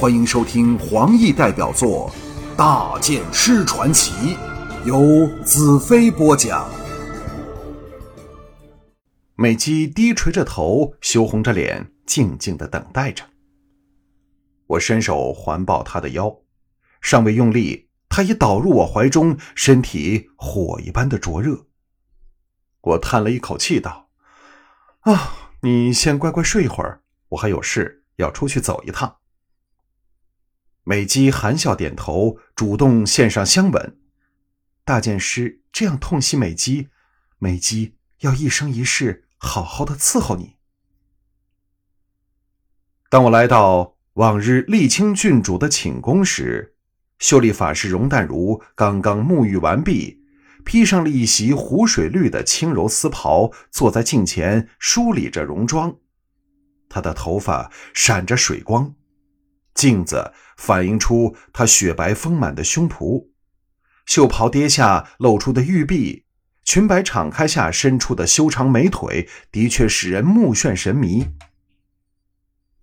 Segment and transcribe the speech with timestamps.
[0.00, 2.10] 欢迎收听黄奕代表作
[2.56, 4.34] 《大剑师传奇》，
[4.86, 6.66] 由子飞播讲。
[9.34, 13.26] 美姬低垂着头，羞红着脸，静静的等待着。
[14.68, 16.34] 我伸手环抱她的腰，
[17.02, 21.66] 尚未用力，她已倒入我怀中，身体火一般的灼热。
[22.80, 24.08] 我叹了一口气，道
[25.04, 29.16] ：“啊，你先乖乖睡一会儿，我还有事要出去走一趟。”
[30.90, 33.96] 美姬含笑点头，主动献上香吻。
[34.84, 36.88] 大剑师这样痛惜美姬，
[37.38, 40.56] 美姬要一生一世好好的伺候你。
[43.08, 46.74] 当我来到往日沥青郡主的寝宫时，
[47.20, 50.24] 秀丽法师容淡如刚刚沐浴完毕，
[50.64, 55.98] 披上了一袭湖水绿的轻柔丝袍，坐在镜前梳理着容妆。
[56.88, 58.96] 她的头发闪着水光。
[59.80, 63.28] 镜子反映出她雪白丰满的胸脯，
[64.04, 66.26] 袖袍跌下露出的玉臂，
[66.62, 71.28] 裙摆敞开下伸出的修长美腿，的确使人目眩神迷。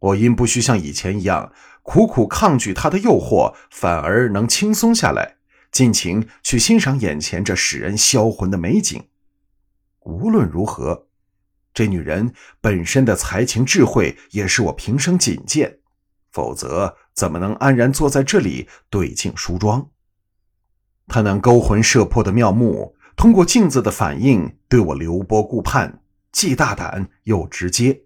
[0.00, 1.52] 我因不需像以前一样
[1.84, 5.36] 苦苦抗拒她的诱惑，反而能轻松下来，
[5.70, 9.04] 尽情去欣赏眼前这使人销魂的美景。
[10.00, 11.06] 无论如何，
[11.72, 15.79] 这女人本身的才情智慧也是我平生仅见。
[16.32, 19.90] 否则，怎么能安然坐在这里对镜梳妆？
[21.08, 28.02] 他那勾魂摄魄的妙目，通过镜子的反应，对我流波顾盼，既大胆又直接。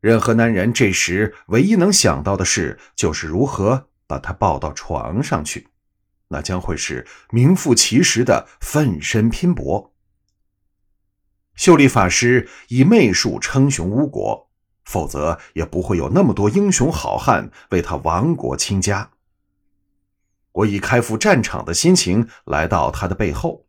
[0.00, 5.68] 任何男人这时唯一能想到的事，就是如何把她抱到床上去，
[6.28, 9.94] 那将会是名副其实的奋身拼搏。
[11.54, 14.45] 秀丽法师以媚术称雄吴国。
[14.86, 19.10] 否则也不会有那么多英雄好汉为他亡国倾家。
[20.52, 23.66] 我以开赴战场的心情来到他的背后，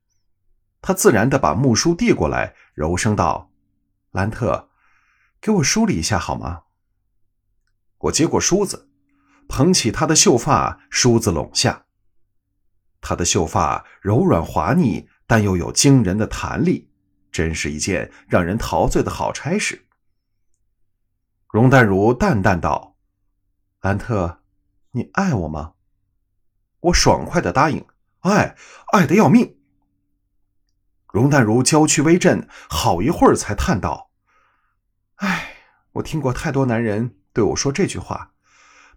[0.82, 3.52] 他自然的把木梳递过来，柔声道
[4.14, 4.70] ：“兰特，
[5.42, 6.62] 给我梳理一下好吗？”
[7.98, 8.88] 我接过梳子，
[9.50, 11.86] 捧起他的秀发，梳子拢下。
[13.02, 16.92] 他的秀发柔软滑腻，但又有惊人的弹力，
[17.32, 19.87] 真是一件让人陶醉的好差事。
[21.58, 22.96] 容淡如淡淡道
[23.82, 24.42] ：“兰特，
[24.92, 25.74] 你爱我吗？”
[26.82, 27.84] 我爽快的答应
[28.22, 28.56] ：“爱，
[28.94, 29.58] 爱的要命。”
[31.12, 34.12] 容淡如娇躯微震，好一会儿才叹道
[35.18, 35.56] ：“哎，
[35.94, 38.34] 我听过太多男人对我说这句话，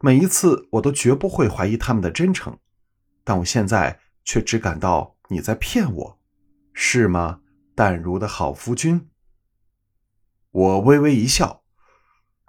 [0.03, 2.59] 每一次我都绝不会怀疑他们的真诚，
[3.25, 6.19] 但我现在却只感到你在骗我，
[6.75, 7.41] 是吗，
[7.75, 9.09] 淡如的好夫君？”
[10.53, 11.59] 我微微一笑。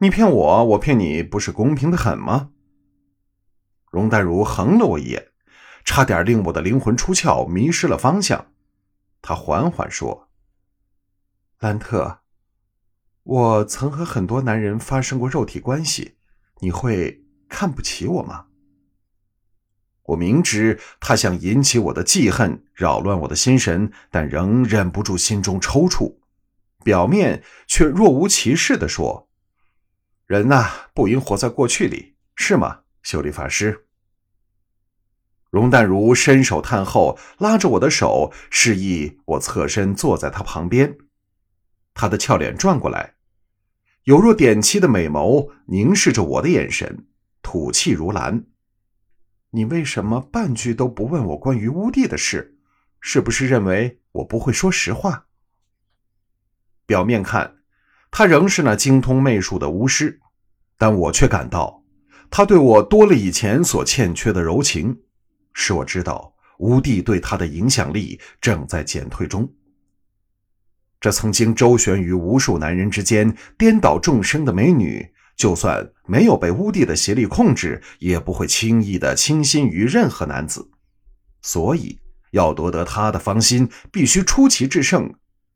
[0.04, 2.50] 你骗我，我骗你，不是公平的很吗？
[3.92, 5.28] 容黛如横了我一眼，
[5.86, 8.48] 差点令我的灵魂出窍，迷失了方向。
[9.22, 10.28] 他缓缓说
[11.62, 12.22] ：“兰特，
[13.22, 16.16] 我曾和很多男人发生过肉体关系，
[16.62, 18.48] 你会看不起我吗？”
[20.06, 26.16] 我明知他想引起我的记恨，扰乱我的心神，但仍忍不住心中抽搐，
[26.84, 29.28] 表面却若无其事的说。
[30.32, 33.88] 人呐，不应活在过去里，是吗，修丽法师？
[35.50, 40.98] 容淡如伸手探后，拉着我的手，示意我侧身坐在他旁边。
[41.94, 43.16] 他的俏脸转过来，
[44.04, 47.08] 有若点漆的美眸凝视着我的眼神，
[47.42, 48.46] 吐气如兰。
[49.50, 52.58] 你为什么半句都不问我关于乌帝的事？
[53.02, 55.26] 是不是认为我不会说实话？
[56.86, 57.58] 表面看。
[58.12, 60.20] 他仍是那精通媚术的巫师，
[60.78, 61.82] 但我却感到
[62.30, 65.00] 他对我多了以前所欠缺的柔情，
[65.54, 69.52] 使我知道吴帝对他的影响力正在减退中。
[71.00, 80.70] 这曾经周旋于无数男人之间、颠倒众生的美女，就算没有被巫帝的邪力控制，也不会轻易的倾心于任何男子。
[81.42, 82.00] 所以，
[82.34, 85.12] 要夺得他的芳心，必须出奇制胜。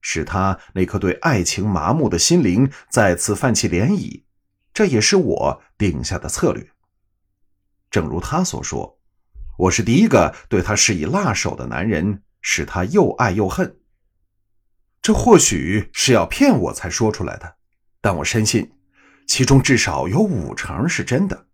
[0.07, 4.23] 使他那颗对爱情麻木的心灵再次泛起涟漪，
[4.71, 6.69] 这也是我定下的策略。
[7.89, 8.99] 正如他所说，
[9.57, 13.79] 我是第一个对他施以辣手的男人，使他又爱又恨。
[15.01, 17.55] 这或许是要骗我才说出来的，
[17.99, 18.73] 但我深信，
[19.27, 21.47] 其中至少有五成是真的。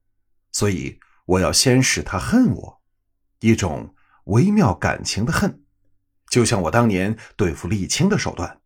[0.51, 2.81] 所以我要先使他恨我，
[3.39, 3.95] 一种
[4.25, 5.60] 微妙感情的恨。
[6.31, 8.61] 就像我当年对付沥青的手段，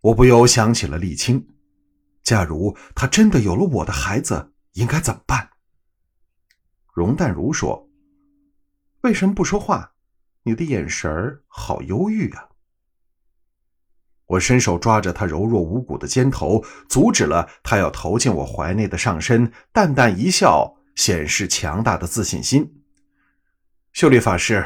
[0.00, 1.48] 我不由想起了沥青。
[2.22, 5.50] 假如他真的有了我的孩子，应该怎么办？
[6.94, 7.90] 容淡如说
[9.02, 9.94] ：“为什么不说话？
[10.44, 12.50] 你的眼神儿好忧郁啊！”
[14.26, 22.84] 我伸手抓着他柔弱无骨的肩头，阻止了他要投进我怀内的上身，淡淡一笑，显示强大的自信心。
[23.92, 24.64] 秀丽法师，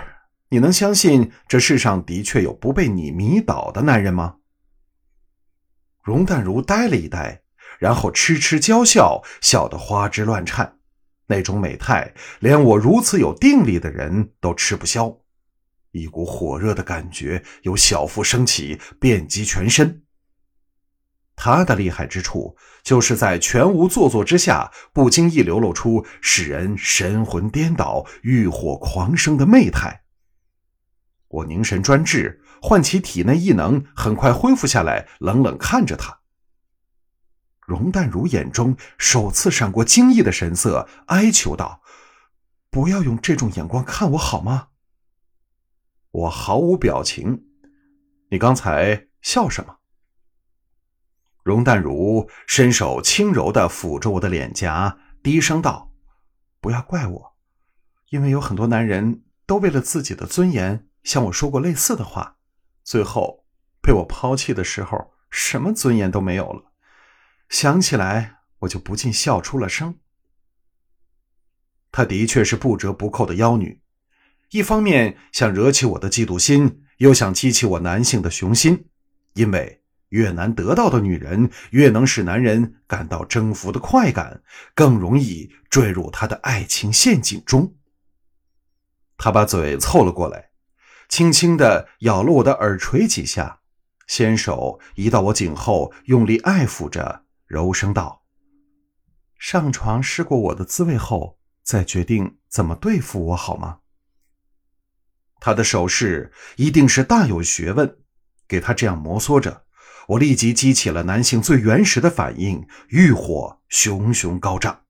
[0.50, 4.36] 你能相信这世上的确有不被你迷倒的男人吗？
[6.02, 7.42] 容淡如呆了一呆，
[7.80, 10.78] 然后痴痴娇笑，笑得花枝乱颤，
[11.26, 15.18] 那种美态，连我如此有定力的人都吃不消。
[15.90, 20.04] 一股火热的感觉由小腹升起，遍及全身。
[21.34, 30.02] 他的厉害之处，就是在全无做作之下，不经意流露出使人神魂颠倒、欲火狂生的媚态。
[31.36, 36.20] 我凝神专志，唤起体内异能，很快恢复下来，冷冷看着他。
[37.66, 41.82] 容淡如眼中首次闪过惊异的神色，哀求道
[42.70, 44.68] ：“不要用这种眼光看我，好吗？”
[46.12, 47.44] 我毫无表情。
[48.30, 49.76] 你刚才笑什么？
[51.42, 55.92] 容淡如伸手轻柔的抚着我的脸颊，低声道
[56.60, 57.36] ：“不要怪我，
[58.08, 62.36] 因为有很多男人都为了自己的尊严。”向我说过类似的话，
[62.82, 63.44] 最后
[63.80, 66.72] 被我抛弃的时候，什么尊严都没有了。
[67.48, 70.00] 想起来，我就不禁笑出了声。
[71.92, 73.80] 她的确是不折不扣的妖女，
[74.50, 78.88] 一方面想惹起我的嫉妒心，又想激起我男性的雄心，
[79.34, 84.42] 因为越难得到的女人，越能使男人感到征服的快感，
[84.74, 87.76] 更容易坠入她的爱情陷阱中。
[89.16, 90.50] 她把嘴凑了过来。
[91.08, 93.60] 轻轻地咬了我的耳垂几下，
[94.06, 98.24] 纤手移到我颈后，用力爱抚着，柔声道
[99.38, 103.78] ：“上床试过我的滋味后，再决定怎么对付我，好吗？”
[105.40, 107.98] 他的手势一定是大有学问。
[108.48, 109.64] 给他这样摩挲着，
[110.08, 114.84] 我立即激起了男性最原始的反应，欲火熊熊高涨。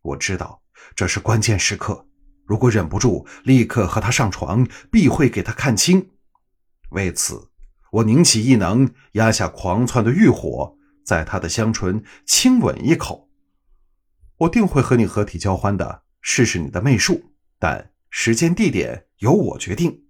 [0.00, 0.62] 我知道
[0.94, 2.06] 这是关键时刻。
[2.50, 6.10] 如果忍不住立刻和他上床，必会给他看清。
[6.90, 7.48] 为此，
[7.92, 10.76] 我凝起异能，压下狂窜的欲火，
[11.06, 13.30] 在他的香唇亲吻一口。
[14.38, 17.22] 我定会和你合体交欢的，试试你的媚术，
[17.60, 20.02] 但时间地点由我决定。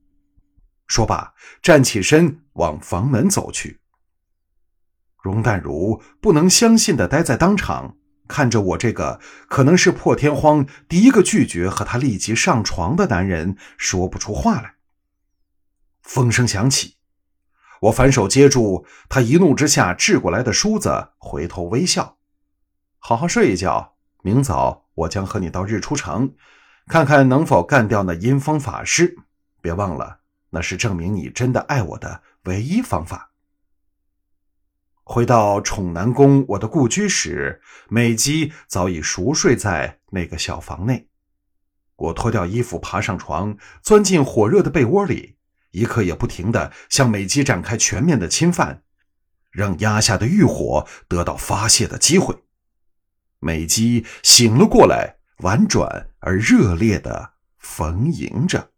[0.87, 3.81] 说罢，站起身往房门走去。
[5.23, 7.99] 容淡如不能相信的呆在当场。
[8.31, 14.77] 看着我这个可能是破天荒第一个拒绝和他立即上床的男人，说不出话来。
[16.03, 16.95] 风声响起，
[17.81, 22.19] 我反手接住他一怒之下掷过来的梳子，回头微笑
[23.01, 26.35] ：“好好睡一觉，明早我将和你到日出城，
[26.87, 29.17] 看看能否干掉那阴风法师。
[29.61, 33.30] 别忘了，那是证明你真的爱我的唯一方法。”
[35.13, 41.09] 回到宠南宫，我的故居时，美姬早已熟睡在那个小房内。
[41.97, 45.37] 我脱掉衣服，爬上床，钻进火热的被窝里，
[45.73, 48.85] 一刻也不停地向美姬展开全面的侵犯，
[49.51, 52.45] 让压下的欲火得到发泄的机会。
[53.41, 58.71] 美姬醒了过来，婉转而热烈地逢迎着。